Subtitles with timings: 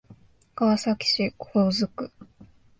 [0.55, 2.11] 川崎市高津区